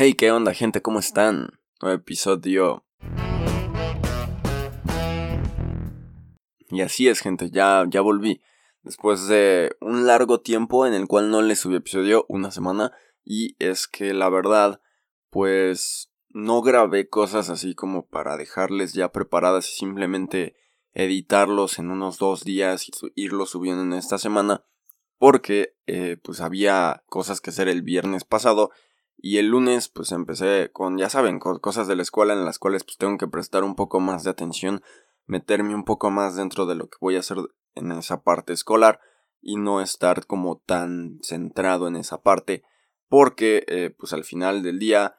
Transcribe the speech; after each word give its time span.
Hey, 0.00 0.14
¿qué 0.14 0.30
onda 0.30 0.54
gente? 0.54 0.80
¿Cómo 0.80 1.00
están? 1.00 1.58
Nuevo 1.82 1.96
episodio. 1.96 2.84
Y 6.70 6.82
así 6.82 7.08
es 7.08 7.18
gente, 7.18 7.50
ya, 7.50 7.84
ya 7.88 8.00
volví. 8.00 8.40
Después 8.84 9.26
de 9.26 9.74
un 9.80 10.06
largo 10.06 10.40
tiempo 10.40 10.86
en 10.86 10.94
el 10.94 11.08
cual 11.08 11.32
no 11.32 11.42
les 11.42 11.58
subí 11.58 11.74
episodio, 11.74 12.26
una 12.28 12.52
semana. 12.52 12.92
Y 13.24 13.56
es 13.58 13.88
que 13.88 14.14
la 14.14 14.28
verdad, 14.28 14.80
pues 15.30 16.12
no 16.28 16.62
grabé 16.62 17.08
cosas 17.08 17.50
así 17.50 17.74
como 17.74 18.06
para 18.06 18.36
dejarles 18.36 18.92
ya 18.92 19.10
preparadas 19.10 19.68
y 19.68 19.72
simplemente 19.78 20.54
editarlos 20.92 21.80
en 21.80 21.90
unos 21.90 22.18
dos 22.18 22.44
días 22.44 22.88
y 22.88 22.92
irlos 23.16 23.50
subiendo 23.50 23.82
en 23.82 23.94
esta 23.94 24.16
semana. 24.16 24.62
Porque 25.18 25.74
eh, 25.88 26.18
pues 26.22 26.40
había 26.40 27.02
cosas 27.08 27.40
que 27.40 27.50
hacer 27.50 27.66
el 27.66 27.82
viernes 27.82 28.22
pasado 28.22 28.70
y 29.20 29.38
el 29.38 29.48
lunes 29.48 29.88
pues 29.88 30.12
empecé 30.12 30.70
con, 30.72 30.96
ya 30.96 31.10
saben, 31.10 31.40
cosas 31.40 31.88
de 31.88 31.96
la 31.96 32.02
escuela 32.02 32.34
en 32.34 32.44
las 32.44 32.58
cuales 32.58 32.84
pues 32.84 32.96
tengo 32.96 33.18
que 33.18 33.26
prestar 33.26 33.64
un 33.64 33.74
poco 33.74 33.98
más 33.98 34.22
de 34.22 34.30
atención, 34.30 34.82
meterme 35.26 35.74
un 35.74 35.84
poco 35.84 36.10
más 36.10 36.36
dentro 36.36 36.66
de 36.66 36.76
lo 36.76 36.88
que 36.88 36.98
voy 37.00 37.16
a 37.16 37.20
hacer 37.20 37.38
en 37.74 37.90
esa 37.92 38.22
parte 38.22 38.52
escolar 38.52 39.00
y 39.40 39.56
no 39.56 39.80
estar 39.80 40.26
como 40.26 40.58
tan 40.64 41.18
centrado 41.22 41.88
en 41.88 41.96
esa 41.96 42.22
parte 42.22 42.62
porque 43.08 43.64
eh, 43.66 43.90
pues 43.96 44.12
al 44.12 44.24
final 44.24 44.62
del 44.62 44.78
día 44.78 45.16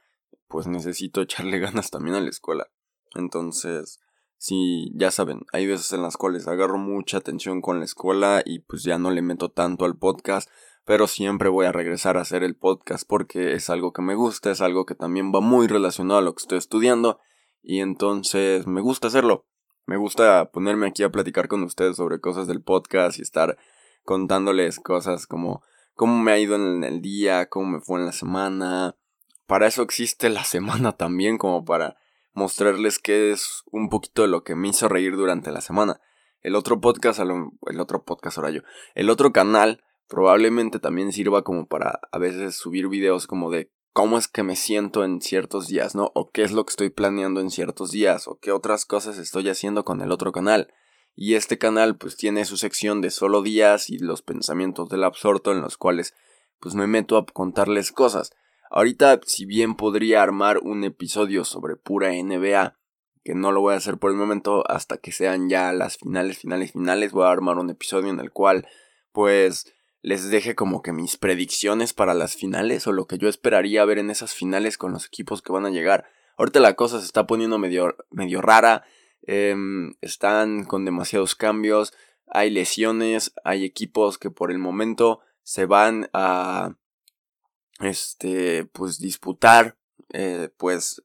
pues 0.48 0.66
necesito 0.68 1.22
echarle 1.22 1.60
ganas 1.60 1.92
también 1.92 2.16
a 2.16 2.22
la 2.22 2.30
escuela. 2.30 2.70
Entonces, 3.16 4.00
sí, 4.38 4.92
ya 4.96 5.12
saben, 5.12 5.46
hay 5.52 5.68
veces 5.68 5.92
en 5.92 6.04
las 6.04 6.16
cuales 6.16 6.48
agarro 6.48 6.78
mucha 6.78 7.18
atención 7.18 7.62
con 7.62 7.80
la 7.80 7.86
escuela 7.86 8.44
y 8.46 8.60
pues 8.60 8.84
ya 8.84 8.98
no 8.98 9.12
le 9.12 9.22
meto 9.22 9.50
tanto 9.50 9.84
al 9.84 9.98
podcast 9.98 10.50
pero 10.90 11.06
siempre 11.06 11.50
voy 11.50 11.68
a 11.68 11.72
regresar 11.72 12.18
a 12.18 12.22
hacer 12.22 12.42
el 12.42 12.56
podcast 12.56 13.08
porque 13.08 13.54
es 13.54 13.70
algo 13.70 13.94
que 13.94 14.02
me 14.02 14.16
gusta, 14.16 14.50
es 14.50 14.60
algo 14.60 14.88
que 14.88 14.96
también 14.96 15.32
va 15.32 15.40
muy 15.40 15.68
relacionado 15.68 16.20
a 16.20 16.24
lo 16.24 16.34
que 16.34 16.42
estoy 16.42 16.58
estudiando 16.58 17.20
y 17.62 17.82
entonces 17.82 18.66
me 18.66 18.82
gusta 18.82 19.06
hacerlo. 19.06 19.46
Me 19.86 19.98
gusta 19.98 20.50
ponerme 20.50 20.88
aquí 20.88 21.04
a 21.04 21.12
platicar 21.12 21.48
con 21.48 21.62
ustedes 21.62 21.96
sobre 21.98 22.20
cosas 22.20 22.48
del 22.48 22.64
podcast 22.64 23.20
y 23.20 23.22
estar 23.22 23.56
contándoles 24.04 24.80
cosas 24.80 25.28
como 25.28 25.62
cómo 25.94 26.18
me 26.18 26.32
ha 26.32 26.40
ido 26.40 26.56
en 26.56 26.84
el 26.84 27.04
día, 27.04 27.50
cómo 27.50 27.68
me 27.68 27.82
fue 27.82 28.00
en 28.00 28.08
la 28.08 28.12
semana. 28.12 28.96
Para 29.46 29.68
eso 29.68 29.84
existe 29.84 30.28
la 30.30 30.44
semana 30.44 30.94
también, 30.94 31.38
como 31.38 31.66
para 31.66 31.98
mostrarles 32.34 32.98
qué 32.98 33.30
es 33.30 33.62
un 33.72 33.90
poquito 33.90 34.24
de 34.24 34.30
lo 34.30 34.44
que 34.44 34.56
me 34.56 34.70
hizo 34.70 34.90
reír 34.90 35.16
durante 35.16 35.52
la 35.52 35.62
semana. 35.62 36.02
El 36.42 36.56
otro 36.56 36.82
podcast, 36.82 37.20
el 37.20 37.80
otro 37.80 38.06
podcast 38.06 38.40
ahora 38.40 38.50
yo, 38.50 38.62
el 38.96 39.12
otro 39.12 39.32
canal 39.32 39.84
probablemente 40.10 40.80
también 40.80 41.14
sirva 41.14 41.44
como 41.44 41.68
para 41.68 42.02
a 42.12 42.18
veces 42.18 42.56
subir 42.56 42.90
videos 42.90 43.28
como 43.28 43.52
de 43.52 43.72
cómo 43.94 44.18
es 44.18 44.28
que 44.28 44.44
me 44.44 44.56
siento 44.56 45.04
en 45.04 45.22
ciertos 45.22 45.68
días, 45.68 45.96
¿no? 45.96 46.12
O 46.16 46.32
qué 46.32 46.44
es 46.44 46.52
lo 46.52 46.66
que 46.66 46.72
estoy 46.72 46.90
planeando 46.90 47.42
en 47.42 47.52
ciertos 47.52 47.92
días, 47.92 48.28
o 48.28 48.40
qué 48.40 48.52
otras 48.52 48.86
cosas 48.86 49.18
estoy 49.18 49.50
haciendo 49.50 49.86
con 49.86 50.02
el 50.02 50.12
otro 50.12 50.32
canal. 50.32 50.74
Y 51.16 51.36
este 51.36 51.58
canal 51.58 51.98
pues 51.98 52.18
tiene 52.18 52.46
su 52.46 52.58
sección 52.58 53.02
de 53.02 53.12
solo 53.12 53.42
días 53.42 53.90
y 53.90 54.00
los 54.00 54.22
pensamientos 54.22 54.90
del 54.90 55.04
absorto 55.04 55.52
en 55.52 55.62
los 55.62 55.78
cuales 55.78 56.16
pues 56.60 56.76
me 56.76 56.88
meto 56.88 57.18
a 57.18 57.26
contarles 57.26 57.92
cosas. 57.92 58.32
Ahorita 58.72 59.20
si 59.26 59.46
bien 59.46 59.76
podría 59.76 60.24
armar 60.24 60.60
un 60.60 60.84
episodio 60.84 61.44
sobre 61.44 61.76
pura 61.76 62.12
NBA, 62.12 62.78
que 63.24 63.36
no 63.36 63.52
lo 63.52 63.62
voy 63.62 63.74
a 63.74 63.78
hacer 63.78 63.98
por 63.98 64.12
el 64.12 64.18
momento 64.18 64.64
hasta 64.70 64.98
que 64.98 65.12
sean 65.12 65.50
ya 65.50 65.74
las 65.74 65.98
finales, 65.98 66.40
finales, 66.40 66.72
finales, 66.72 67.12
voy 67.12 67.26
a 67.26 67.32
armar 67.32 67.58
un 67.58 67.70
episodio 67.70 68.10
en 68.10 68.20
el 68.20 68.32
cual 68.32 68.68
pues 69.12 69.74
les 70.02 70.30
deje 70.30 70.56
como 70.56 70.82
que 70.82 70.94
mis 70.94 71.18
predicciones 71.18 71.94
para 71.94 72.14
las 72.14 72.36
finales 72.36 72.88
o 72.88 72.92
lo 72.92 73.08
que 73.08 73.18
yo 73.18 73.28
esperaría 73.28 73.86
ver 73.86 74.00
en 74.00 74.10
esas 74.10 74.34
finales 74.34 74.78
con 74.78 74.94
los 74.94 75.06
equipos 75.06 75.42
que 75.42 75.52
van 75.52 75.66
a 75.66 75.70
llegar. 75.70 76.06
Ahorita 76.38 76.60
la 76.60 76.76
cosa 76.76 77.00
se 77.00 77.06
está 77.06 77.28
poniendo 77.28 77.58
medio, 77.58 77.98
medio 78.10 78.42
rara, 78.42 78.84
em, 79.24 79.96
están 80.02 80.64
con 80.64 80.86
demasiados 80.86 81.36
cambios, 81.36 81.94
hay 82.28 82.50
lesiones, 82.50 83.34
hay 83.44 83.66
equipos 83.66 84.18
que 84.18 84.32
por 84.32 84.52
el 84.52 84.58
momento 84.58 85.20
se 85.44 85.66
van 85.66 86.10
a 86.14 86.76
este 87.82 88.66
pues 88.66 89.00
disputar 89.00 89.78
eh, 90.12 90.50
pues 90.58 91.04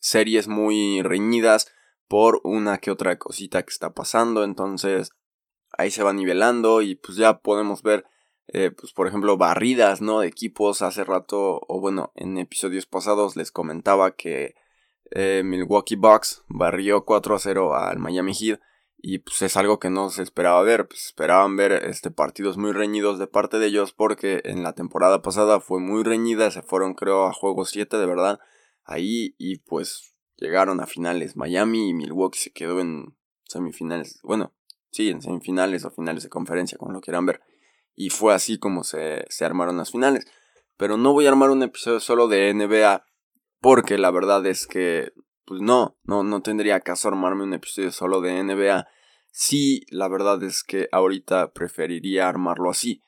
series 0.00 0.48
muy 0.48 1.02
reñidas 1.02 1.72
por 2.08 2.40
una 2.44 2.78
que 2.78 2.90
otra 2.90 3.18
cosita 3.18 3.62
que 3.62 3.70
está 3.70 3.92
pasando 3.92 4.42
entonces 4.42 5.10
ahí 5.76 5.90
se 5.90 6.02
va 6.02 6.12
nivelando 6.12 6.82
y 6.82 6.94
pues 6.94 7.18
ya 7.18 7.38
podemos 7.38 7.82
ver 7.82 8.04
eh, 8.48 8.70
pues 8.70 8.92
por 8.92 9.06
ejemplo, 9.06 9.36
barridas, 9.36 10.00
¿no? 10.00 10.20
De 10.20 10.28
equipos. 10.28 10.82
Hace 10.82 11.04
rato, 11.04 11.62
o 11.66 11.80
bueno, 11.80 12.12
en 12.14 12.38
episodios 12.38 12.86
pasados 12.86 13.36
les 13.36 13.50
comentaba 13.50 14.12
que 14.12 14.54
eh, 15.10 15.42
Milwaukee 15.44 15.96
Bucks 15.96 16.44
barrió 16.48 17.04
4 17.04 17.34
a 17.34 17.38
0 17.38 17.74
al 17.76 17.98
Miami 17.98 18.34
Heat. 18.34 18.60
Y 19.06 19.18
pues 19.18 19.42
es 19.42 19.56
algo 19.58 19.78
que 19.78 19.90
no 19.90 20.08
se 20.10 20.22
esperaba 20.22 20.62
ver. 20.62 20.88
Pues 20.88 21.06
esperaban 21.06 21.56
ver 21.56 21.72
este 21.72 22.10
partidos 22.10 22.56
muy 22.56 22.72
reñidos 22.72 23.18
de 23.18 23.26
parte 23.26 23.58
de 23.58 23.66
ellos. 23.66 23.92
Porque 23.92 24.40
en 24.44 24.62
la 24.62 24.74
temporada 24.74 25.22
pasada 25.22 25.60
fue 25.60 25.80
muy 25.80 26.02
reñida. 26.02 26.50
Se 26.50 26.62
fueron, 26.62 26.94
creo, 26.94 27.26
a 27.26 27.32
juego 27.32 27.64
7 27.64 27.96
de 27.98 28.06
verdad. 28.06 28.40
Ahí. 28.84 29.34
Y 29.38 29.58
pues 29.58 30.14
llegaron 30.36 30.80
a 30.80 30.86
finales. 30.86 31.36
Miami 31.36 31.90
y 31.90 31.94
Milwaukee 31.94 32.38
se 32.38 32.52
quedó 32.52 32.80
en 32.80 33.14
semifinales. 33.46 34.20
Bueno, 34.22 34.52
sí, 34.90 35.10
en 35.10 35.22
semifinales 35.22 35.84
o 35.84 35.90
finales 35.90 36.22
de 36.22 36.28
conferencia, 36.28 36.78
como 36.78 36.92
lo 36.92 37.00
quieran 37.00 37.26
ver. 37.26 37.40
Y 37.94 38.10
fue 38.10 38.34
así 38.34 38.58
como 38.58 38.84
se, 38.84 39.24
se 39.28 39.44
armaron 39.44 39.76
las 39.76 39.90
finales. 39.90 40.26
Pero 40.76 40.96
no 40.96 41.12
voy 41.12 41.26
a 41.26 41.30
armar 41.30 41.50
un 41.50 41.62
episodio 41.62 42.00
solo 42.00 42.28
de 42.28 42.52
NBA 42.52 43.04
porque 43.64 43.96
la 43.96 44.10
verdad 44.10 44.44
es 44.46 44.66
que, 44.66 45.14
pues 45.46 45.62
no, 45.62 45.96
no, 46.04 46.22
no 46.22 46.42
tendría 46.42 46.80
caso 46.80 47.08
armarme 47.08 47.44
un 47.44 47.54
episodio 47.54 47.92
solo 47.92 48.20
de 48.20 48.44
NBA. 48.44 48.86
Sí, 49.30 49.86
la 49.88 50.06
verdad 50.06 50.42
es 50.42 50.62
que 50.62 50.86
ahorita 50.92 51.54
preferiría 51.54 52.28
armarlo 52.28 52.68
así. 52.68 53.00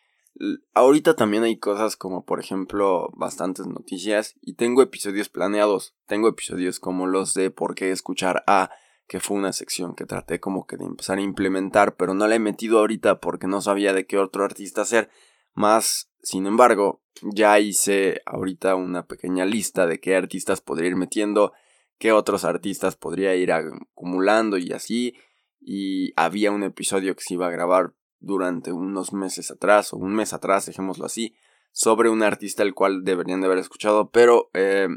Ahorita 0.73 1.15
también 1.15 1.43
hay 1.43 1.59
cosas 1.59 1.97
como 1.97 2.25
por 2.25 2.41
ejemplo 2.41 3.11
bastantes 3.15 3.67
noticias 3.67 4.35
y 4.41 4.55
tengo 4.55 4.81
episodios 4.81 5.29
planeados. 5.29 5.95
Tengo 6.07 6.29
episodios 6.29 6.81
como 6.81 7.07
los 7.07 7.35
de 7.35 7.51
por 7.51 7.75
qué 7.75 7.91
escuchar 7.91 8.43
a 8.47 8.71
que 9.07 9.21
fue 9.21 9.37
una 9.37 9.53
sección 9.53 9.95
que 9.95 10.05
traté 10.05 10.41
como 10.41 10.67
que 10.67 10.77
de 10.77 10.85
empezar 10.85 11.19
a 11.19 11.23
implementar, 11.23 11.97
pero 11.97 12.15
no 12.15 12.27
la 12.27 12.35
he 12.35 12.41
metido 12.41 12.79
ahorita 12.79 13.21
porque 13.21 13.47
no 13.47 13.61
sabía 13.61 13.93
de 13.93 14.07
qué 14.07 14.19
otro 14.19 14.45
artista 14.45 14.83
hacer. 14.83 15.11
Más, 15.55 16.11
sin 16.23 16.47
embargo, 16.47 17.03
ya 17.23 17.59
hice 17.61 18.21
ahorita 18.27 18.75
una 18.75 19.07
pequeña 19.07 19.45
lista 19.45 19.87
de 19.87 20.01
qué 20.01 20.17
artistas 20.17 20.61
podría 20.61 20.89
ir 20.89 20.97
metiendo, 20.97 21.53
qué 21.99 22.13
otros 22.13 22.45
artistas 22.45 22.97
podría 22.97 23.35
ir 23.37 23.53
acumulando 23.53 24.59
y 24.59 24.73
así. 24.73 25.15
Y 25.61 26.13
había 26.17 26.51
un 26.51 26.63
episodio 26.63 27.15
que 27.15 27.23
se 27.23 27.35
iba 27.35 27.47
a 27.47 27.51
grabar 27.51 27.95
durante 28.19 28.73
unos 28.73 29.13
meses 29.13 29.51
atrás, 29.51 29.93
o 29.93 29.97
un 29.97 30.15
mes 30.15 30.33
atrás, 30.33 30.67
dejémoslo 30.67 31.07
así, 31.07 31.35
sobre 31.73 32.09
un 32.09 32.23
artista 32.23 32.63
el 32.63 32.75
cual 32.75 33.05
deberían 33.05 33.41
de 33.41 33.47
haber 33.47 33.59
escuchado, 33.59 34.11
pero 34.11 34.51
eh, 34.55 34.89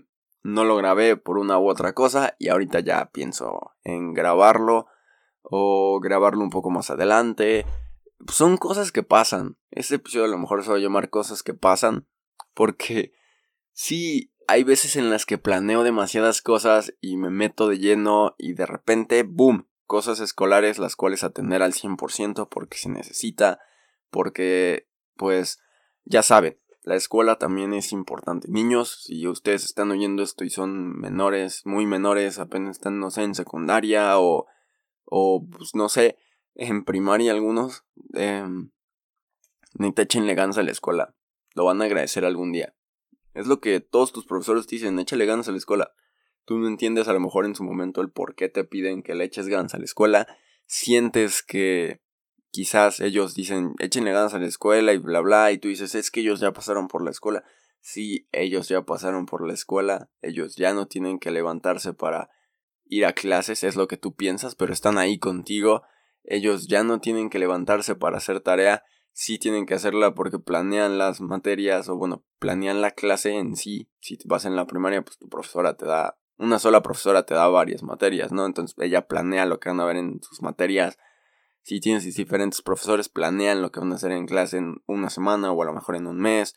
no 0.43 0.63
lo 0.63 0.75
grabé 0.75 1.17
por 1.17 1.37
una 1.37 1.59
u 1.59 1.69
otra 1.69 1.93
cosa 1.93 2.35
y 2.39 2.49
ahorita 2.49 2.79
ya 2.79 3.09
pienso 3.11 3.75
en 3.83 4.13
grabarlo 4.13 4.87
o 5.41 5.99
grabarlo 5.99 6.41
un 6.41 6.49
poco 6.49 6.69
más 6.69 6.89
adelante. 6.89 7.65
Son 8.27 8.57
cosas 8.57 8.91
que 8.91 9.03
pasan. 9.03 9.57
Este 9.71 9.95
episodio 9.95 10.25
a 10.25 10.29
lo 10.29 10.37
mejor 10.37 10.63
se 10.63 10.71
va 10.71 10.77
a 10.77 10.79
llamar 10.79 11.09
cosas 11.09 11.43
que 11.43 11.53
pasan 11.53 12.07
porque 12.53 13.13
sí, 13.71 14.33
hay 14.47 14.63
veces 14.63 14.95
en 14.95 15.09
las 15.09 15.25
que 15.25 15.37
planeo 15.37 15.83
demasiadas 15.83 16.41
cosas 16.41 16.93
y 17.01 17.17
me 17.17 17.29
meto 17.29 17.67
de 17.67 17.79
lleno 17.79 18.35
y 18.37 18.53
de 18.53 18.65
repente, 18.65 19.23
¡boom! 19.23 19.69
Cosas 19.85 20.19
escolares 20.19 20.77
las 20.77 20.95
cuales 20.95 21.23
atender 21.23 21.61
al 21.63 21.73
100% 21.73 22.49
porque 22.49 22.77
se 22.77 22.89
necesita, 22.89 23.59
porque 24.09 24.87
pues 25.15 25.59
ya 26.03 26.23
saben, 26.23 26.59
la 26.83 26.95
escuela 26.95 27.37
también 27.37 27.73
es 27.73 27.91
importante. 27.91 28.47
Niños, 28.49 29.03
si 29.03 29.27
ustedes 29.27 29.65
están 29.65 29.91
oyendo 29.91 30.23
esto 30.23 30.43
y 30.43 30.49
son 30.49 30.97
menores, 30.97 31.65
muy 31.65 31.85
menores, 31.85 32.39
apenas 32.39 32.77
están, 32.77 32.99
no 32.99 33.11
sé, 33.11 33.23
en 33.23 33.35
secundaria 33.35 34.19
o, 34.19 34.47
o 35.05 35.45
pues 35.45 35.75
no 35.75 35.89
sé, 35.89 36.17
en 36.55 36.85
primaria 36.85 37.31
algunos, 37.31 37.83
eh, 38.13 38.45
te 39.95 40.01
echenle 40.01 40.35
ganas 40.35 40.57
a 40.57 40.63
la 40.63 40.71
escuela. 40.71 41.15
Lo 41.53 41.65
van 41.65 41.81
a 41.81 41.85
agradecer 41.85 42.25
algún 42.25 42.51
día. 42.51 42.73
Es 43.33 43.47
lo 43.47 43.59
que 43.59 43.79
todos 43.79 44.11
tus 44.11 44.25
profesores 44.25 44.67
te 44.67 44.75
dicen, 44.75 44.99
échale 44.99 45.25
ganas 45.25 45.47
a 45.47 45.51
la 45.51 45.57
escuela. 45.57 45.93
Tú 46.45 46.57
no 46.57 46.67
entiendes 46.67 47.07
a 47.07 47.13
lo 47.13 47.19
mejor 47.19 47.45
en 47.45 47.55
su 47.55 47.63
momento 47.63 48.01
el 48.01 48.09
por 48.09 48.35
qué 48.35 48.49
te 48.49 48.63
piden 48.63 49.03
que 49.03 49.15
le 49.15 49.25
eches 49.25 49.47
ganas 49.47 49.73
a 49.75 49.77
la 49.77 49.85
escuela. 49.85 50.27
Sientes 50.65 51.43
que 51.43 52.01
quizás 52.51 52.99
ellos 52.99 53.35
dicen, 53.35 53.73
échenle 53.79 54.11
ganas 54.11 54.33
a 54.33 54.39
la 54.39 54.47
escuela 54.47 54.93
y 54.93 54.97
bla 54.97 55.21
bla, 55.21 55.51
y 55.51 55.57
tú 55.57 55.67
dices, 55.67 55.95
es 55.95 56.11
que 56.11 56.21
ellos 56.21 56.39
ya 56.39 56.51
pasaron 56.51 56.87
por 56.87 57.03
la 57.03 57.11
escuela. 57.11 57.43
Sí, 57.81 58.27
ellos 58.31 58.67
ya 58.67 58.81
pasaron 58.83 59.25
por 59.25 59.47
la 59.47 59.53
escuela, 59.53 60.09
ellos 60.21 60.55
ya 60.55 60.73
no 60.73 60.87
tienen 60.87 61.19
que 61.19 61.31
levantarse 61.31 61.93
para 61.93 62.29
ir 62.85 63.05
a 63.05 63.13
clases, 63.13 63.63
es 63.63 63.75
lo 63.75 63.87
que 63.87 63.97
tú 63.97 64.15
piensas, 64.15 64.55
pero 64.55 64.73
están 64.73 64.97
ahí 64.97 65.19
contigo. 65.19 65.83
Ellos 66.23 66.67
ya 66.67 66.83
no 66.83 66.99
tienen 66.99 67.29
que 67.29 67.39
levantarse 67.39 67.95
para 67.95 68.17
hacer 68.17 68.41
tarea, 68.41 68.83
sí 69.13 69.39
tienen 69.39 69.65
que 69.65 69.75
hacerla 69.75 70.13
porque 70.13 70.39
planean 70.39 70.97
las 70.97 71.21
materias 71.21 71.87
o 71.89 71.95
bueno, 71.95 72.25
planean 72.39 72.81
la 72.81 72.91
clase 72.91 73.37
en 73.37 73.55
sí. 73.55 73.89
Si 73.99 74.17
vas 74.25 74.45
en 74.45 74.55
la 74.55 74.67
primaria, 74.67 75.01
pues 75.01 75.17
tu 75.17 75.29
profesora 75.29 75.75
te 75.75 75.85
da, 75.85 76.17
una 76.37 76.59
sola 76.59 76.81
profesora 76.81 77.23
te 77.23 77.33
da 77.33 77.47
varias 77.47 77.83
materias, 77.83 78.31
¿no? 78.31 78.45
Entonces 78.45 78.75
ella 78.79 79.07
planea 79.07 79.45
lo 79.45 79.59
que 79.59 79.69
van 79.69 79.79
a 79.79 79.85
ver 79.85 79.97
en 79.97 80.21
sus 80.21 80.41
materias. 80.41 80.97
Si 81.69 81.79
tienes 81.79 82.03
diferentes 82.15 82.63
profesores, 82.63 83.09
planean 83.09 83.61
lo 83.61 83.71
que 83.71 83.79
van 83.79 83.91
a 83.91 83.95
hacer 83.95 84.11
en 84.11 84.25
clase 84.25 84.57
en 84.57 84.81
una 84.87 85.11
semana 85.11 85.51
o 85.51 85.61
a 85.61 85.65
lo 85.67 85.73
mejor 85.75 85.97
en 85.97 86.07
un 86.07 86.17
mes. 86.17 86.55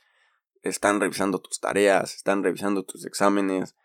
Están 0.63 1.01
revisando 1.01 1.39
tus 1.39 1.61
tareas, 1.61 2.15
están 2.15 2.43
revisando 2.43 2.83
tus 2.85 3.05
exámenes. 3.05 3.77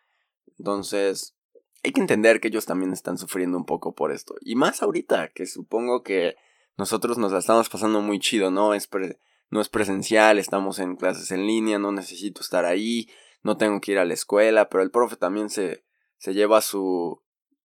Entonces, 0.57 1.35
hay 1.83 1.91
que 1.91 1.99
entender 1.99 2.39
que 2.39 2.47
ellos 2.47 2.65
también 2.65 2.93
están 2.93 3.17
sufriendo 3.17 3.57
un 3.57 3.65
poco 3.65 3.93
por 3.93 4.13
esto. 4.13 4.35
Y 4.39 4.55
más 4.55 4.81
ahorita, 4.81 5.27
que 5.35 5.47
supongo 5.47 6.01
que 6.01 6.37
nosotros 6.77 7.17
nos 7.17 7.33
la 7.33 7.39
estamos 7.39 7.67
pasando 7.67 7.99
muy 7.99 8.19
chido, 8.19 8.49
¿no? 8.49 8.73
Es 8.73 8.89
no 9.49 9.59
es 9.59 9.67
presencial, 9.67 10.39
estamos 10.39 10.79
en 10.79 10.95
clases 10.95 11.31
en 11.31 11.45
línea, 11.45 11.77
no 11.77 11.91
necesito 11.91 12.39
estar 12.39 12.63
ahí, 12.63 13.09
no 13.43 13.57
tengo 13.57 13.81
que 13.81 13.91
ir 13.91 13.97
a 13.97 14.05
la 14.05 14.13
escuela, 14.13 14.69
pero 14.69 14.81
el 14.81 14.91
profe 14.91 15.17
también 15.17 15.49
se, 15.49 15.83
se 16.19 16.33
lleva 16.33 16.61
su, 16.61 17.21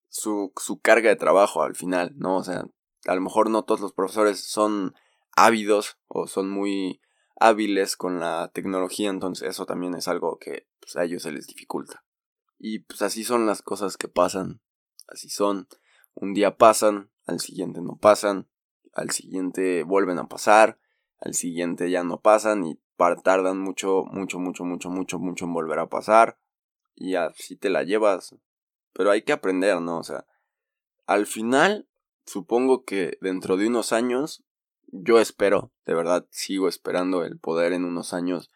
su, 0.09 0.51
su 0.57 0.81
carga 0.81 1.09
de 1.09 1.15
trabajo 1.15 1.61
al 1.61 1.75
final, 1.75 2.13
¿no? 2.15 2.37
O 2.37 2.43
sea, 2.43 2.65
a 3.05 3.15
lo 3.15 3.21
mejor 3.21 3.49
no 3.49 3.63
todos 3.63 3.81
los 3.81 3.93
profesores 3.93 4.43
son 4.43 4.95
ávidos 5.35 5.97
o 6.07 6.27
son 6.27 6.49
muy 6.49 7.01
hábiles 7.39 7.97
con 7.97 8.19
la 8.19 8.51
tecnología, 8.53 9.09
entonces 9.09 9.49
eso 9.49 9.65
también 9.65 9.95
es 9.95 10.07
algo 10.07 10.37
que 10.37 10.67
pues, 10.79 10.95
a 10.95 11.03
ellos 11.03 11.23
se 11.23 11.31
les 11.31 11.47
dificulta. 11.47 12.03
Y 12.59 12.79
pues 12.79 13.01
así 13.01 13.23
son 13.23 13.45
las 13.45 13.61
cosas 13.61 13.97
que 13.97 14.07
pasan, 14.07 14.61
así 15.07 15.29
son. 15.29 15.67
Un 16.13 16.33
día 16.33 16.57
pasan, 16.57 17.09
al 17.25 17.39
siguiente 17.39 17.81
no 17.81 17.97
pasan, 17.97 18.47
al 18.93 19.11
siguiente 19.11 19.83
vuelven 19.83 20.19
a 20.19 20.27
pasar, 20.27 20.79
al 21.19 21.33
siguiente 21.33 21.89
ya 21.89 22.03
no 22.03 22.21
pasan 22.21 22.65
y 22.65 22.79
tardan 23.23 23.59
mucho, 23.59 24.03
mucho, 24.11 24.39
mucho, 24.39 24.63
mucho, 24.63 24.89
mucho, 24.89 25.19
mucho 25.19 25.45
en 25.45 25.53
volver 25.53 25.79
a 25.79 25.89
pasar 25.89 26.37
y 26.95 27.15
así 27.15 27.55
te 27.55 27.69
la 27.69 27.83
llevas. 27.83 28.35
Pero 28.93 29.11
hay 29.11 29.23
que 29.23 29.33
aprender, 29.33 29.81
¿no? 29.81 29.97
O 29.97 30.03
sea, 30.03 30.25
al 31.07 31.25
final, 31.25 31.87
supongo 32.25 32.83
que 32.83 33.17
dentro 33.21 33.57
de 33.57 33.67
unos 33.67 33.91
años, 33.91 34.43
yo 34.87 35.19
espero, 35.19 35.71
de 35.85 35.93
verdad 35.93 36.27
sigo 36.31 36.67
esperando 36.67 37.23
el 37.23 37.39
poder 37.39 37.73
en 37.73 37.85
unos 37.85 38.13
años, 38.13 38.51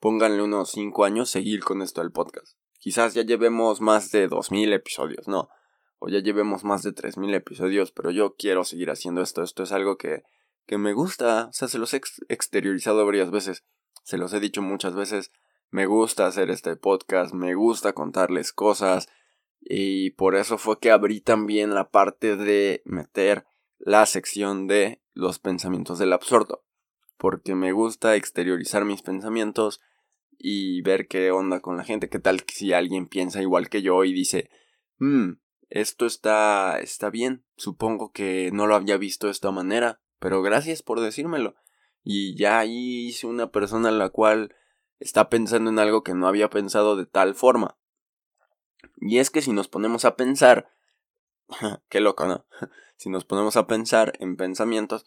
pónganle 0.00 0.42
unos 0.42 0.70
5 0.72 1.04
años, 1.04 1.30
seguir 1.30 1.64
con 1.64 1.82
esto 1.82 2.00
del 2.00 2.12
podcast. 2.12 2.56
Quizás 2.78 3.14
ya 3.14 3.22
llevemos 3.22 3.80
más 3.80 4.10
de 4.10 4.28
2000 4.28 4.72
episodios, 4.72 5.28
no 5.28 5.48
o 6.04 6.08
ya 6.08 6.18
llevemos 6.18 6.64
más 6.64 6.82
de 6.82 6.92
3.000 6.92 7.32
episodios, 7.36 7.92
pero 7.92 8.10
yo 8.10 8.34
quiero 8.34 8.64
seguir 8.64 8.90
haciendo 8.90 9.22
esto. 9.22 9.44
Esto 9.44 9.62
es 9.62 9.70
algo 9.70 9.98
que, 9.98 10.24
que 10.66 10.76
me 10.76 10.94
gusta. 10.94 11.46
O 11.46 11.52
sea, 11.52 11.68
se 11.68 11.78
los 11.78 11.94
he 11.94 12.00
exteriorizado 12.28 13.06
varias 13.06 13.30
veces. 13.30 13.64
Se 14.02 14.18
los 14.18 14.32
he 14.32 14.40
dicho 14.40 14.62
muchas 14.62 14.96
veces. 14.96 15.30
Me 15.70 15.86
gusta 15.86 16.26
hacer 16.26 16.50
este 16.50 16.74
podcast, 16.74 17.32
me 17.34 17.54
gusta 17.54 17.92
contarles 17.92 18.52
cosas. 18.52 19.08
Y 19.64 20.10
por 20.10 20.34
eso 20.34 20.58
fue 20.58 20.78
que 20.80 20.90
abrí 20.90 21.20
también 21.20 21.74
la 21.74 21.90
parte 21.90 22.36
de 22.36 22.82
meter 22.84 23.46
la 23.78 24.06
sección 24.06 24.66
de 24.66 25.02
los 25.14 25.38
pensamientos 25.38 25.98
del 25.98 26.12
absorto. 26.12 26.64
Porque 27.16 27.54
me 27.54 27.72
gusta 27.72 28.16
exteriorizar 28.16 28.84
mis 28.84 29.02
pensamientos 29.02 29.80
y 30.36 30.82
ver 30.82 31.06
qué 31.06 31.30
onda 31.30 31.60
con 31.60 31.76
la 31.76 31.84
gente. 31.84 32.08
¿Qué 32.08 32.18
tal 32.18 32.42
si 32.48 32.72
alguien 32.72 33.06
piensa 33.06 33.40
igual 33.40 33.68
que 33.68 33.82
yo 33.82 34.02
y 34.04 34.12
dice, 34.12 34.50
hmm, 34.98 35.34
esto 35.72 36.04
está 36.04 36.78
está 36.80 37.08
bien. 37.08 37.46
Supongo 37.56 38.12
que 38.12 38.50
no 38.52 38.66
lo 38.66 38.74
había 38.74 38.98
visto 38.98 39.28
de 39.28 39.32
esta 39.32 39.50
manera, 39.52 40.02
pero 40.18 40.42
gracias 40.42 40.82
por 40.82 41.00
decírmelo. 41.00 41.54
Y 42.04 42.36
ya 42.36 42.58
ahí 42.58 43.06
hice 43.06 43.26
una 43.26 43.50
persona 43.50 43.90
la 43.90 44.10
cual 44.10 44.54
está 44.98 45.30
pensando 45.30 45.70
en 45.70 45.78
algo 45.78 46.02
que 46.02 46.12
no 46.12 46.28
había 46.28 46.50
pensado 46.50 46.96
de 46.96 47.06
tal 47.06 47.34
forma. 47.34 47.78
Y 48.96 49.18
es 49.18 49.30
que 49.30 49.42
si 49.42 49.52
nos 49.52 49.68
ponemos 49.68 50.04
a 50.04 50.16
pensar, 50.16 50.70
qué 51.88 52.00
loco, 52.00 52.26
¿no? 52.26 52.46
si 52.96 53.10
nos 53.10 53.24
ponemos 53.24 53.56
a 53.56 53.66
pensar 53.66 54.12
en 54.20 54.36
pensamientos, 54.36 55.06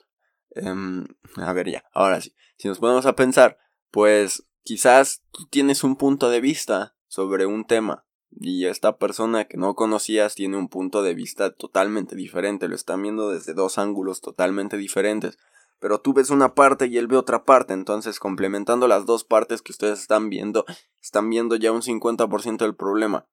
em, 0.52 1.06
a 1.38 1.54
ver 1.54 1.70
ya, 1.70 1.86
ahora 1.94 2.22
sí, 2.22 2.36
si 2.58 2.68
nos 2.68 2.80
ponemos 2.80 3.06
a 3.06 3.16
pensar, 3.16 3.58
pues 3.92 4.46
quizás 4.64 5.24
tú 5.32 5.48
tienes 5.48 5.84
un 5.84 5.96
punto 5.96 6.30
de 6.30 6.42
vista 6.42 6.96
sobre 7.08 7.46
un 7.46 7.66
tema 7.66 8.06
y 8.38 8.66
esta 8.66 8.98
persona 8.98 9.46
que 9.46 9.58
no 9.58 9.76
conocías 9.76 10.36
tiene 10.36 10.58
un 10.58 10.68
punto 10.68 11.04
de 11.04 11.14
vista 11.14 11.52
totalmente 11.52 12.16
diferente, 12.16 12.68
lo 12.68 12.76
están 12.76 13.02
viendo 13.02 13.30
desde 13.30 13.54
dos 13.54 13.78
ángulos 13.78 14.22
totalmente 14.22 14.78
diferentes, 14.78 15.38
pero 15.80 16.00
tú 16.00 16.14
ves 16.14 16.30
una 16.30 16.54
parte 16.54 16.88
y 16.88 16.98
él 16.98 17.08
ve 17.08 17.16
otra 17.18 17.44
parte, 17.46 17.74
entonces 17.74 18.20
complementando 18.20 18.88
las 18.88 19.06
dos 19.06 19.24
partes 19.24 19.62
que 19.62 19.72
ustedes 19.72 20.02
están 20.02 20.30
viendo, 20.30 20.66
están 21.02 21.30
viendo 21.30 21.56
ya 21.56 21.72
un 21.72 21.82
50% 21.82 22.58
del 22.58 22.76
problema. 22.76 23.28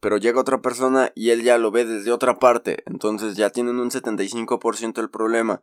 Pero 0.00 0.16
llega 0.16 0.40
otra 0.40 0.62
persona 0.62 1.12
y 1.14 1.30
él 1.30 1.42
ya 1.42 1.58
lo 1.58 1.70
ve 1.70 1.84
desde 1.84 2.10
otra 2.10 2.38
parte, 2.38 2.82
entonces 2.86 3.36
ya 3.36 3.50
tienen 3.50 3.78
un 3.78 3.90
75% 3.90 4.94
del 4.94 5.10
problema. 5.10 5.62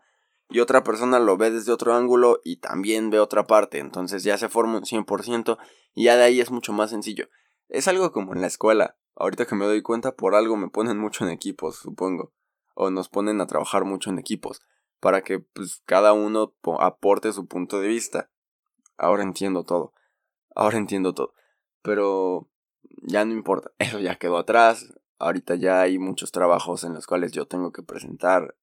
Y 0.50 0.60
otra 0.60 0.84
persona 0.84 1.20
lo 1.20 1.36
ve 1.36 1.52
desde 1.52 1.74
otro 1.74 1.94
ángulo 1.94 2.40
y 2.44 2.58
también 2.58 3.10
ve 3.10 3.20
otra 3.20 3.48
parte, 3.48 3.80
entonces 3.80 4.24
ya 4.24 4.38
se 4.38 4.48
forma 4.48 4.78
un 4.78 4.86
100% 4.86 5.58
y 5.94 6.06
ya 6.06 6.16
de 6.16 6.24
ahí 6.24 6.40
es 6.40 6.52
mucho 6.52 6.72
más 6.72 6.92
sencillo. 6.92 7.30
Es 7.68 7.88
algo 7.88 8.12
como 8.12 8.34
en 8.34 8.42
la 8.42 8.48
escuela. 8.48 8.96
Ahorita 9.16 9.46
que 9.46 9.56
me 9.56 9.66
doy 9.66 9.82
cuenta, 9.82 10.16
por 10.16 10.36
algo 10.36 10.56
me 10.56 10.70
ponen 10.70 11.00
mucho 11.00 11.26
en 11.26 11.32
equipos, 11.32 11.78
supongo. 11.78 12.32
O 12.76 12.92
nos 12.92 13.10
ponen 13.10 13.42
a 13.42 13.48
trabajar 13.48 13.84
mucho 13.84 14.12
en 14.12 14.20
equipos. 14.20 14.62
Para 15.00 15.24
que 15.24 15.40
pues, 15.40 15.82
cada 15.86 16.14
uno 16.14 16.54
aporte 16.80 17.34
su 17.34 17.48
punto 17.48 17.82
de 17.82 17.88
vista. 17.88 18.30
Ahora 18.98 19.24
entiendo 19.24 19.64
todo. 19.64 19.94
Ahora 20.56 20.78
entiendo 20.78 21.14
todo. 21.14 21.34
Pero 21.82 22.48
ya 23.08 23.26
no 23.26 23.34
importa. 23.34 23.72
Eso 23.80 24.00
ya 24.00 24.18
quedó 24.18 24.38
atrás. 24.38 24.94
Ahorita 25.18 25.56
ya 25.56 25.82
hay 25.82 25.98
muchos 25.98 26.32
trabajos 26.32 26.84
en 26.84 26.94
los 26.94 27.08
cuales 27.08 27.32
yo 27.32 27.48
tengo 27.48 27.72
que 27.72 27.82
presentar 27.82 28.56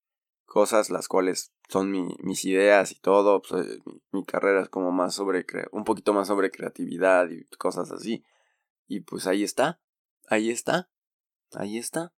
cosas, 0.44 0.90
las 0.90 1.08
cuales 1.08 1.52
son 1.68 1.90
mis 1.90 2.44
ideas 2.44 2.92
y 2.92 3.00
todo. 3.00 3.42
Pues, 3.42 3.80
mi, 3.84 4.00
mi, 4.12 4.24
carrera 4.24 4.62
es 4.62 4.68
como 4.68 4.92
más 4.92 5.14
sobre, 5.14 5.44
un 5.72 5.84
poquito 5.84 6.12
más 6.12 6.28
sobre 6.28 6.50
creatividad 6.50 7.28
y 7.30 7.44
cosas 7.56 7.90
así. 7.90 8.24
Y 8.86 9.00
pues 9.00 9.26
ahí 9.26 9.42
está, 9.42 9.80
ahí 10.28 10.50
está, 10.50 10.90
ahí 11.54 11.78
está. 11.78 12.12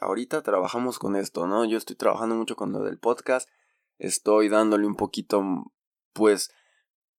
Ahorita 0.00 0.42
trabajamos 0.42 0.98
con 0.98 1.14
esto, 1.14 1.46
¿no? 1.46 1.64
Yo 1.64 1.78
estoy 1.78 1.94
trabajando 1.96 2.34
mucho 2.34 2.56
con 2.56 2.72
lo 2.72 2.80
del 2.80 2.98
podcast. 2.98 3.48
Estoy 3.98 4.48
dándole 4.48 4.86
un 4.86 4.96
poquito, 4.96 5.40
pues, 6.12 6.52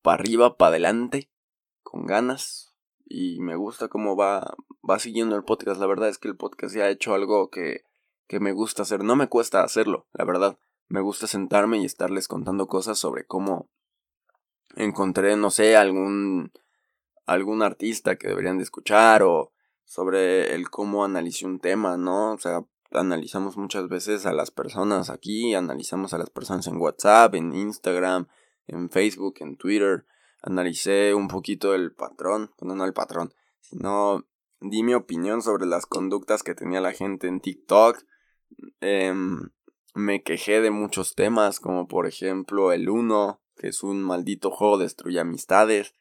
para 0.02 0.16
arriba, 0.16 0.58
para 0.58 0.70
adelante, 0.70 1.32
con 1.82 2.06
ganas. 2.06 2.75
Y 3.06 3.40
me 3.40 3.56
gusta 3.56 3.88
cómo 3.88 4.16
va, 4.16 4.56
va 4.88 5.00
siguiendo 5.00 5.36
el 5.36 5.44
podcast. 5.44 5.80
La 5.80 5.88
verdad 5.88 6.10
es 6.10 6.18
que 6.18 6.28
el 6.28 6.36
podcast 6.36 6.76
ya 6.76 6.86
ha 6.86 6.90
hecho 6.90 7.14
algo 7.14 7.50
que, 7.50 7.86
que 8.28 8.40
me 8.40 8.52
gusta 8.52 8.82
hacer. 8.82 9.04
No 9.04 9.16
me 9.16 9.30
cuesta 9.30 9.64
hacerlo, 9.64 10.08
la 10.14 10.26
verdad. 10.26 10.58
Me 10.88 11.02
gusta 11.02 11.28
sentarme 11.28 11.78
y 11.78 11.86
estarles 11.86 12.28
contando 12.28 12.68
cosas 12.68 12.98
sobre 12.98 13.26
cómo 13.26 13.70
encontré, 14.76 15.36
no 15.36 15.52
sé, 15.52 15.76
algún 15.76 16.52
algún 17.26 17.64
artista 17.64 18.18
que 18.18 18.28
deberían 18.28 18.58
de 18.58 18.64
escuchar 18.64 19.24
o 19.24 19.52
sobre 19.84 20.54
el 20.54 20.70
cómo 20.70 21.04
analicé 21.04 21.46
un 21.46 21.60
tema, 21.60 21.98
¿no? 21.98 22.34
O 22.34 22.38
sea, 22.38 22.64
analizamos 22.92 23.58
muchas 23.58 23.88
veces 23.88 24.26
a 24.26 24.34
las 24.34 24.52
personas 24.52 25.10
aquí, 25.10 25.54
analizamos 25.54 26.14
a 26.14 26.18
las 26.18 26.30
personas 26.30 26.68
en 26.68 26.78
WhatsApp, 26.78 27.36
en 27.36 27.54
Instagram, 27.54 28.28
en 28.68 28.90
Facebook, 28.90 29.36
en 29.40 29.58
Twitter. 29.58 30.06
Analicé 30.46 31.16
un 31.16 31.28
poquito 31.28 31.74
el 31.74 31.92
patrón, 31.92 32.52
bueno, 32.60 32.76
no 32.76 32.86
el 32.86 32.94
patrón, 32.94 33.34
sino 33.62 34.28
di 34.62 34.84
mi 34.84 34.94
opinión 34.94 35.42
sobre 35.42 35.66
las 35.66 35.88
conductas 35.88 36.44
que 36.44 36.54
tenía 36.54 36.82
la 36.82 36.94
gente 36.94 37.28
en 37.28 37.40
TikTok. 37.40 38.06
Em, 38.80 39.50
me 39.96 40.22
quejé 40.22 40.62
de 40.62 40.70
muchos 40.70 41.16
temas, 41.16 41.60
como 41.60 41.88
por 41.88 42.06
ejemplo 42.06 42.72
el 42.74 42.90
1, 42.90 43.42
que 43.56 43.70
es 43.70 43.82
un 43.82 44.04
maldito 44.04 44.52
juego, 44.52 44.78
destruye 44.78 45.20
amistades. 45.20 45.96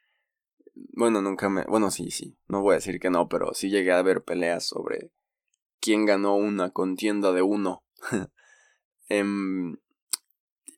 Bueno, 0.74 1.22
nunca 1.22 1.48
me... 1.48 1.64
Bueno, 1.64 1.90
sí, 1.90 2.10
sí. 2.10 2.36
No 2.46 2.60
voy 2.60 2.72
a 2.72 2.76
decir 2.76 3.00
que 3.00 3.08
no, 3.08 3.30
pero 3.30 3.54
sí 3.54 3.70
llegué 3.70 3.92
a 3.92 4.02
ver 4.02 4.24
peleas 4.24 4.66
sobre 4.66 5.10
quién 5.80 6.04
ganó 6.04 6.36
una 6.36 6.70
contienda 6.70 7.32
de 7.32 7.40
uno. 7.40 7.82
Em, 9.08 9.76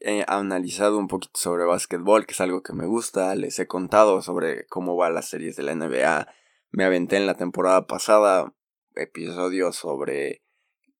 he 0.06 0.25
analizado 0.28 0.98
un 0.98 1.08
poquito 1.08 1.40
sobre 1.40 1.64
básquetbol, 1.64 2.26
que 2.26 2.32
es 2.32 2.40
algo 2.40 2.62
que 2.62 2.72
me 2.72 2.86
gusta. 2.86 3.34
Les 3.34 3.58
he 3.58 3.66
contado 3.66 4.22
sobre 4.22 4.64
cómo 4.68 4.94
van 4.94 5.14
las 5.14 5.28
series 5.28 5.56
de 5.56 5.64
la 5.64 5.75
NBA. 5.75 6.28
Me 6.70 6.84
aventé 6.84 7.16
en 7.16 7.26
la 7.26 7.34
temporada 7.34 7.88
pasada 7.88 8.54
episodios 8.94 9.75
sobre 9.75 10.44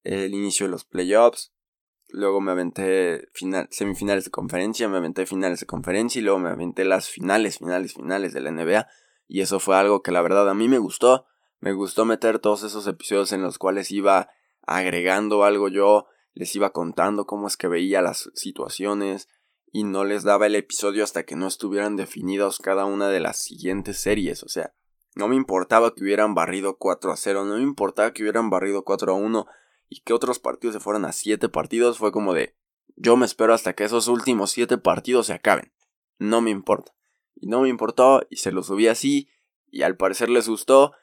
el 0.03 0.33
inicio 0.33 0.65
de 0.65 0.71
los 0.71 0.83
playoffs. 0.83 1.53
Luego 2.09 2.41
me 2.41 2.51
aventé 2.51 3.29
final, 3.33 3.69
semifinales 3.71 4.25
de 4.25 4.31
conferencia, 4.31 4.89
me 4.89 4.97
aventé 4.97 5.25
finales 5.25 5.61
de 5.61 5.67
conferencia 5.67 6.19
y 6.19 6.23
luego 6.23 6.39
me 6.39 6.49
aventé 6.49 6.83
las 6.83 7.07
finales, 7.07 7.59
finales, 7.59 7.93
finales 7.93 8.33
de 8.33 8.41
la 8.41 8.51
NBA. 8.51 8.87
Y 9.29 9.39
eso 9.39 9.61
fue 9.61 9.77
algo 9.77 10.01
que 10.01 10.11
la 10.11 10.21
verdad 10.21 10.49
a 10.49 10.53
mí 10.53 10.67
me 10.67 10.79
gustó. 10.79 11.25
Me 11.61 11.71
gustó 11.71 12.03
meter 12.03 12.39
todos 12.39 12.63
esos 12.63 12.85
episodios 12.87 13.31
en 13.31 13.41
los 13.41 13.57
cuales 13.57 13.89
iba 13.89 14.29
agregando 14.63 15.45
algo 15.45 15.69
yo, 15.69 16.07
les 16.37 16.55
iba 16.55 16.71
contando 16.71 17.25
cómo 17.25 17.47
es 17.47 17.57
que 17.57 17.67
veía 17.67 18.01
las 18.01 18.29
situaciones 18.33 19.27
y 19.71 19.83
no 19.83 20.05
les 20.05 20.23
daba 20.23 20.45
el 20.45 20.55
episodio 20.55 21.03
hasta 21.03 21.23
que 21.23 21.35
no 21.35 21.47
estuvieran 21.47 21.95
definidos 21.95 22.59
cada 22.59 22.85
una 22.85 23.09
de 23.09 23.19
las 23.19 23.37
siguientes 23.37 23.97
series. 23.97 24.43
O 24.43 24.49
sea, 24.49 24.73
no 25.15 25.27
me 25.27 25.35
importaba 25.35 25.93
que 25.93 26.03
hubieran 26.03 26.35
barrido 26.35 26.77
4 26.77 27.11
a 27.11 27.17
0, 27.17 27.45
no 27.45 27.57
me 27.57 27.63
importaba 27.63 28.13
que 28.13 28.23
hubieran 28.23 28.49
barrido 28.49 28.83
4 28.83 29.11
a 29.11 29.15
1 29.15 29.45
y 29.89 30.01
que 30.01 30.13
otros 30.13 30.39
partidos 30.39 30.75
se 30.75 30.79
fueran 30.79 31.05
a 31.05 31.11
7 31.11 31.49
partidos. 31.49 31.97
Fue 31.97 32.11
como 32.11 32.33
de, 32.33 32.55
yo 32.95 33.17
me 33.17 33.25
espero 33.25 33.53
hasta 33.53 33.73
que 33.73 33.83
esos 33.83 34.07
últimos 34.07 34.51
7 34.51 34.77
partidos 34.77 35.27
se 35.27 35.33
acaben. 35.33 35.73
No 36.19 36.41
me 36.41 36.51
importa. 36.51 36.93
Y 37.35 37.47
no 37.47 37.61
me 37.61 37.69
importó 37.69 38.21
y 38.29 38.37
se 38.37 38.51
lo 38.51 38.63
subí 38.63 38.87
así 38.87 39.29
y 39.69 39.81
al 39.83 39.97
parecer 39.97 40.29
les 40.29 40.47
gustó 40.47 40.93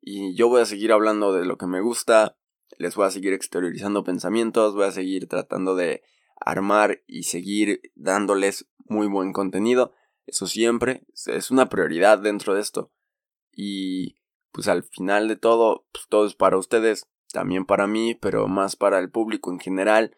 y 0.00 0.34
yo 0.34 0.48
voy 0.48 0.60
a 0.60 0.66
seguir 0.66 0.92
hablando 0.92 1.32
de 1.32 1.46
lo 1.46 1.56
que 1.56 1.66
me 1.66 1.80
gusta, 1.80 2.36
les 2.78 2.94
voy 2.94 3.06
a 3.06 3.10
seguir 3.10 3.32
exteriorizando 3.32 4.04
pensamientos, 4.04 4.74
voy 4.74 4.84
a 4.84 4.92
seguir 4.92 5.28
tratando 5.28 5.74
de 5.74 6.02
armar 6.36 7.02
y 7.06 7.24
seguir 7.24 7.80
dándoles 7.94 8.68
muy 8.86 9.06
buen 9.06 9.32
contenido. 9.32 9.92
Eso 10.26 10.46
siempre 10.46 11.06
es 11.26 11.50
una 11.50 11.68
prioridad 11.68 12.18
dentro 12.18 12.54
de 12.54 12.60
esto. 12.60 12.92
Y 13.52 14.16
pues 14.52 14.68
al 14.68 14.82
final 14.82 15.28
de 15.28 15.36
todo, 15.36 15.86
pues 15.92 16.06
todo 16.08 16.26
es 16.26 16.34
para 16.34 16.56
ustedes, 16.58 17.08
también 17.32 17.66
para 17.66 17.86
mí, 17.86 18.14
pero 18.14 18.46
más 18.46 18.76
para 18.76 18.98
el 18.98 19.10
público 19.10 19.50
en 19.50 19.58
general. 19.58 20.16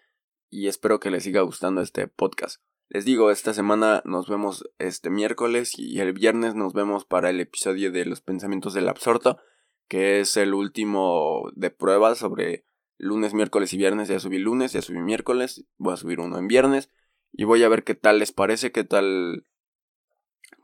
Y 0.50 0.68
espero 0.68 1.00
que 1.00 1.10
les 1.10 1.24
siga 1.24 1.40
gustando 1.42 1.80
este 1.80 2.06
podcast. 2.06 2.60
Les 2.88 3.04
digo, 3.04 3.30
esta 3.30 3.52
semana 3.52 4.02
nos 4.04 4.28
vemos 4.28 4.64
este 4.78 5.10
miércoles 5.10 5.72
y 5.76 6.00
el 6.00 6.12
viernes 6.12 6.54
nos 6.54 6.72
vemos 6.72 7.04
para 7.04 7.30
el 7.30 7.40
episodio 7.40 7.90
de 7.90 8.04
los 8.04 8.20
pensamientos 8.20 8.74
del 8.74 8.88
absorto, 8.88 9.38
que 9.88 10.20
es 10.20 10.36
el 10.36 10.54
último 10.54 11.50
de 11.54 11.70
pruebas 11.70 12.18
sobre 12.18 12.64
lunes, 12.98 13.34
miércoles 13.34 13.72
y 13.72 13.76
viernes. 13.76 14.08
Ya 14.08 14.20
subí 14.20 14.38
lunes, 14.38 14.72
ya 14.72 14.82
subí 14.82 14.98
miércoles, 14.98 15.64
voy 15.76 15.94
a 15.94 15.96
subir 15.96 16.20
uno 16.20 16.38
en 16.38 16.48
viernes 16.48 16.90
y 17.32 17.44
voy 17.44 17.62
a 17.62 17.68
ver 17.68 17.84
qué 17.84 17.94
tal 17.94 18.18
les 18.18 18.32
parece, 18.32 18.72
qué 18.72 18.84
tal 18.84 19.46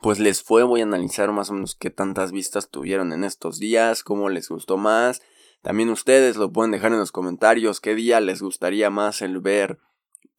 pues 0.00 0.19
les 0.19 0.43
fue, 0.43 0.64
voy 0.64 0.81
a 0.81 0.85
analizar 0.85 1.31
más 1.33 1.50
o 1.50 1.55
menos 1.55 1.76
qué 1.76 1.91
tantas 1.91 2.33
vistas 2.33 2.71
tuvieron 2.71 3.12
en 3.12 3.23
estos 3.23 3.59
días, 3.59 4.02
cómo 4.02 4.29
les 4.29 4.49
gustó 4.49 4.76
más. 4.76 5.23
También 5.62 5.91
ustedes 5.91 6.37
lo 6.37 6.52
pueden 6.52 6.73
dejar 6.73 6.93
en 6.93 6.99
los 6.99 7.12
comentarios 7.12 7.81
qué 7.81 7.95
día 7.95 8.21
les 8.21 8.43
gustaría 8.43 8.91
más 8.91 9.23
el 9.23 9.38
ver 9.41 9.79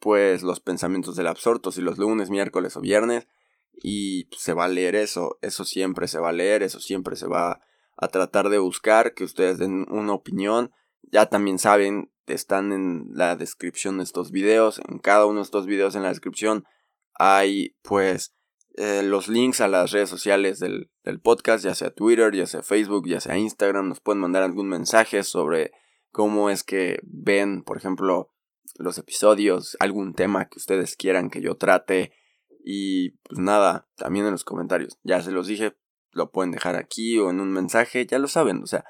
pues 0.00 0.42
los 0.42 0.60
pensamientos 0.60 1.16
del 1.16 1.28
absorto, 1.28 1.72
si 1.72 1.80
los 1.80 1.96
lunes, 1.96 2.28
miércoles 2.28 2.76
o 2.76 2.82
viernes. 2.82 3.26
Y 3.72 4.28
se 4.36 4.52
va 4.52 4.66
a 4.66 4.68
leer 4.68 4.94
eso, 4.94 5.38
eso 5.40 5.64
siempre 5.64 6.08
se 6.08 6.18
va 6.18 6.28
a 6.28 6.32
leer, 6.32 6.62
eso 6.62 6.78
siempre 6.78 7.16
se 7.16 7.26
va 7.26 7.62
a 7.96 8.08
tratar 8.08 8.48
de 8.48 8.58
buscar, 8.58 9.14
que 9.14 9.24
ustedes 9.24 9.58
den 9.58 9.86
una 9.90 10.12
opinión. 10.12 10.72
Ya 11.02 11.26
también 11.26 11.58
saben, 11.58 12.10
están 12.26 12.72
en 12.72 13.06
la 13.12 13.36
descripción 13.36 13.98
de 13.98 14.04
estos 14.04 14.30
videos, 14.30 14.80
en 14.88 14.98
cada 14.98 15.26
uno 15.26 15.40
de 15.40 15.44
estos 15.44 15.66
videos 15.66 15.94
en 15.94 16.02
la 16.02 16.08
descripción 16.08 16.64
hay 17.14 17.76
pues 17.82 18.34
eh, 18.76 19.02
los 19.02 19.28
links 19.28 19.60
a 19.60 19.68
las 19.68 19.92
redes 19.92 20.08
sociales 20.08 20.58
del, 20.58 20.90
del, 21.04 21.20
podcast, 21.20 21.64
ya 21.64 21.74
sea 21.74 21.90
Twitter, 21.90 22.34
ya 22.34 22.46
sea 22.46 22.62
Facebook, 22.62 23.08
ya 23.08 23.20
sea 23.20 23.38
Instagram, 23.38 23.88
nos 23.88 24.00
pueden 24.00 24.20
mandar 24.20 24.42
algún 24.42 24.68
mensaje 24.68 25.22
sobre 25.22 25.72
cómo 26.10 26.50
es 26.50 26.64
que 26.64 26.98
ven, 27.04 27.62
por 27.62 27.76
ejemplo, 27.76 28.30
los 28.76 28.98
episodios, 28.98 29.76
algún 29.78 30.14
tema 30.14 30.48
que 30.48 30.58
ustedes 30.58 30.96
quieran 30.96 31.30
que 31.30 31.40
yo 31.40 31.56
trate. 31.56 32.12
Y 32.64 33.10
pues 33.22 33.38
nada, 33.38 33.88
también 33.94 34.24
en 34.26 34.32
los 34.32 34.44
comentarios, 34.44 34.98
ya 35.02 35.22
se 35.22 35.30
los 35.30 35.46
dije, 35.46 35.76
lo 36.14 36.30
pueden 36.30 36.50
dejar 36.50 36.76
aquí 36.76 37.18
o 37.18 37.30
en 37.30 37.40
un 37.40 37.52
mensaje, 37.52 38.06
ya 38.06 38.18
lo 38.18 38.28
saben, 38.28 38.62
o 38.62 38.66
sea, 38.66 38.84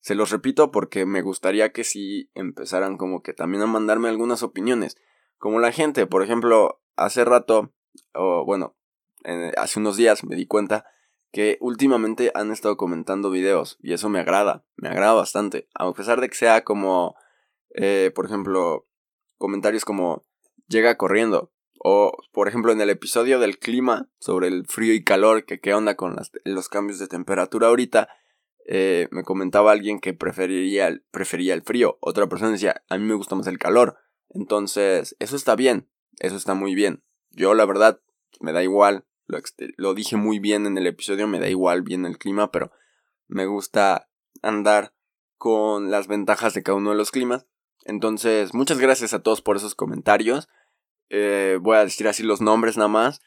se 0.00 0.14
los 0.14 0.30
repito 0.30 0.70
porque 0.70 1.04
me 1.04 1.22
gustaría 1.22 1.72
que 1.72 1.82
si 1.82 2.30
empezaran 2.34 2.96
como 2.96 3.22
que 3.22 3.32
también 3.32 3.62
a 3.62 3.66
mandarme 3.66 4.08
algunas 4.08 4.42
opiniones, 4.42 4.96
como 5.38 5.58
la 5.58 5.72
gente, 5.72 6.06
por 6.06 6.22
ejemplo, 6.22 6.80
hace 6.94 7.24
rato, 7.24 7.72
o 8.14 8.44
bueno, 8.44 8.76
hace 9.56 9.80
unos 9.80 9.96
días 9.96 10.24
me 10.24 10.36
di 10.36 10.46
cuenta 10.46 10.86
que 11.32 11.58
últimamente 11.60 12.30
han 12.34 12.52
estado 12.52 12.76
comentando 12.76 13.30
videos 13.30 13.78
y 13.80 13.92
eso 13.92 14.08
me 14.08 14.20
agrada, 14.20 14.64
me 14.76 14.88
agrada 14.88 15.14
bastante, 15.14 15.68
a 15.74 15.92
pesar 15.92 16.20
de 16.20 16.28
que 16.28 16.36
sea 16.36 16.64
como, 16.64 17.16
eh, 17.74 18.12
por 18.14 18.26
ejemplo, 18.26 18.86
comentarios 19.38 19.84
como 19.84 20.24
llega 20.68 20.96
corriendo 20.96 21.52
o 21.88 22.16
por 22.32 22.48
ejemplo 22.48 22.72
en 22.72 22.80
el 22.80 22.90
episodio 22.90 23.38
del 23.38 23.58
clima 23.58 24.08
sobre 24.18 24.48
el 24.48 24.66
frío 24.66 24.92
y 24.92 25.04
calor 25.04 25.44
que 25.44 25.60
qué 25.60 25.74
onda 25.74 25.94
con 25.94 26.16
los 26.44 26.68
cambios 26.68 26.98
de 26.98 27.06
temperatura 27.06 27.68
ahorita 27.68 28.08
eh, 28.66 29.06
me 29.12 29.22
comentaba 29.22 29.70
alguien 29.70 30.00
que 30.00 30.12
preferiría 30.12 30.88
el, 30.88 31.04
prefería 31.10 31.54
el 31.54 31.62
frío 31.62 31.98
otra 32.00 32.28
persona 32.28 32.50
decía 32.50 32.82
a 32.88 32.98
mí 32.98 33.04
me 33.04 33.14
gusta 33.14 33.36
más 33.36 33.46
el 33.46 33.58
calor 33.58 33.98
entonces 34.30 35.14
eso 35.20 35.36
está 35.36 35.54
bien 35.54 35.88
eso 36.18 36.36
está 36.36 36.54
muy 36.54 36.74
bien 36.74 37.04
yo 37.30 37.54
la 37.54 37.66
verdad 37.66 38.00
me 38.40 38.52
da 38.52 38.62
igual 38.62 39.04
lo, 39.76 39.94
dije 39.94 40.16
muy 40.16 40.38
bien 40.38 40.66
en 40.66 40.78
el 40.78 40.86
episodio, 40.86 41.26
me 41.26 41.40
da 41.40 41.48
igual 41.48 41.82
bien 41.82 42.06
el 42.06 42.18
clima, 42.18 42.50
pero 42.50 42.70
me 43.26 43.46
gusta 43.46 44.08
andar 44.42 44.94
con 45.36 45.90
las 45.90 46.06
ventajas 46.06 46.54
de 46.54 46.62
cada 46.62 46.78
uno 46.78 46.90
de 46.90 46.96
los 46.96 47.10
climas. 47.10 47.46
Entonces, 47.84 48.54
muchas 48.54 48.78
gracias 48.78 49.14
a 49.14 49.22
todos 49.22 49.42
por 49.42 49.56
esos 49.56 49.74
comentarios. 49.74 50.48
Eh, 51.10 51.58
voy 51.60 51.76
a 51.76 51.84
decir 51.84 52.08
así 52.08 52.22
los 52.22 52.40
nombres 52.40 52.76
nada 52.76 52.88
más. 52.88 53.20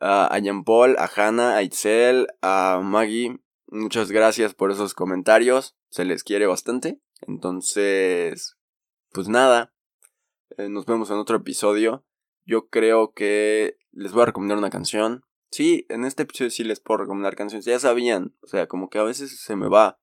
a 0.00 0.38
Jean 0.38 0.64
Paul, 0.64 0.96
a 0.98 1.08
Hannah, 1.14 1.56
a 1.56 1.62
Itzel, 1.62 2.26
a 2.42 2.80
Maggie. 2.82 3.38
Muchas 3.68 4.12
gracias 4.12 4.54
por 4.54 4.70
esos 4.70 4.94
comentarios. 4.94 5.76
Se 5.88 6.04
les 6.04 6.22
quiere 6.22 6.46
bastante. 6.46 7.00
Entonces, 7.22 8.56
pues 9.12 9.28
nada. 9.28 9.72
Eh, 10.56 10.68
nos 10.68 10.86
vemos 10.86 11.10
en 11.10 11.16
otro 11.16 11.36
episodio. 11.36 12.04
Yo 12.44 12.68
creo 12.68 13.12
que 13.12 13.76
les 13.92 14.12
voy 14.12 14.22
a 14.22 14.26
recomendar 14.26 14.58
una 14.58 14.70
canción. 14.70 15.24
Sí, 15.50 15.86
en 15.88 16.04
este 16.04 16.24
episodio 16.24 16.50
sí 16.50 16.64
les 16.64 16.80
puedo 16.80 16.98
recomendar 16.98 17.34
canciones. 17.34 17.64
Ya 17.64 17.78
sabían, 17.78 18.36
o 18.42 18.46
sea, 18.46 18.66
como 18.66 18.88
que 18.88 18.98
a 18.98 19.02
veces 19.04 19.40
se 19.40 19.56
me 19.56 19.68
va 19.68 19.98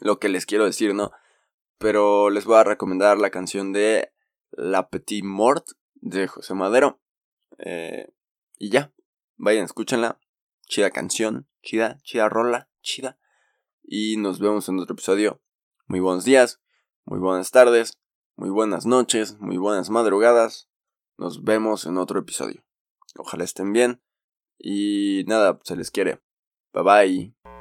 lo 0.00 0.18
que 0.18 0.28
les 0.28 0.46
quiero 0.46 0.64
decir, 0.64 0.94
¿no? 0.94 1.10
Pero 1.78 2.30
les 2.30 2.44
voy 2.44 2.56
a 2.56 2.64
recomendar 2.64 3.18
la 3.18 3.30
canción 3.30 3.72
de 3.72 4.12
La 4.50 4.88
Petit 4.88 5.24
Mort 5.24 5.66
de 6.08 6.28
José 6.28 6.54
Madero. 6.54 7.00
Eh, 7.58 8.12
y 8.58 8.70
ya, 8.70 8.92
vayan, 9.36 9.64
escúchenla. 9.64 10.20
Chida 10.68 10.90
canción, 10.90 11.48
chida, 11.62 11.98
chida 12.02 12.28
rola, 12.28 12.70
chida. 12.80 13.18
Y 13.82 14.16
nos 14.16 14.40
vemos 14.40 14.68
en 14.68 14.78
otro 14.78 14.94
episodio. 14.94 15.40
Muy 15.86 16.00
buenos 16.00 16.24
días, 16.24 16.60
muy 17.04 17.20
buenas 17.20 17.52
tardes, 17.52 17.92
muy 18.34 18.50
buenas 18.50 18.84
noches, 18.86 19.38
muy 19.38 19.58
buenas 19.58 19.90
madrugadas. 19.90 20.68
Nos 21.18 21.44
vemos 21.44 21.86
en 21.86 21.98
otro 21.98 22.18
episodio. 22.18 22.64
Ojalá 23.16 23.44
estén 23.44 23.72
bien. 23.72 24.02
Y 24.58 25.24
nada, 25.26 25.58
se 25.62 25.76
les 25.76 25.90
quiere. 25.90 26.20
Bye 26.72 26.82
bye. 26.82 27.55